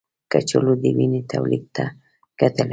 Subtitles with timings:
[0.31, 1.85] کچالو د وینې تولید ته
[2.39, 2.69] ګټه لري.